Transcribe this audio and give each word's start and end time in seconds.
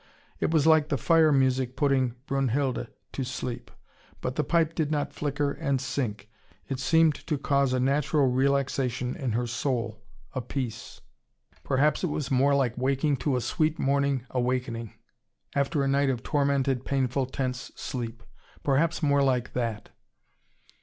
It 0.39 0.49
was 0.49 0.65
like 0.65 0.89
the 0.89 0.97
fire 0.97 1.31
music 1.31 1.75
putting 1.75 2.15
Brunnhilde 2.25 2.87
to 3.11 3.23
sleep. 3.23 3.69
But 4.19 4.33
the 4.35 4.43
pipe 4.43 4.73
did 4.73 4.89
not 4.89 5.13
flicker 5.13 5.51
and 5.51 5.79
sink. 5.79 6.27
It 6.67 6.79
seemed 6.79 7.13
to 7.27 7.37
cause 7.37 7.71
a 7.71 7.79
natural 7.79 8.25
relaxation 8.25 9.15
in 9.15 9.33
her 9.33 9.45
soul, 9.45 10.01
a 10.33 10.41
peace. 10.41 11.01
Perhaps 11.63 12.03
it 12.03 12.07
was 12.09 12.31
more 12.31 12.55
like 12.55 12.75
waking 12.79 13.17
to 13.17 13.35
a 13.35 13.41
sweet, 13.41 13.77
morning 13.77 14.25
awakening, 14.31 14.95
after 15.53 15.83
a 15.83 15.87
night 15.87 16.09
of 16.09 16.23
tormented, 16.23 16.83
painful 16.83 17.27
tense 17.27 17.71
sleep. 17.75 18.23
Perhaps 18.63 19.03
more 19.03 19.21
like 19.21 19.53
that. 19.53 19.89